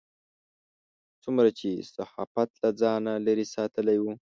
[1.23, 4.05] څومره چې صحافت له ځانه لرې ساتلی و.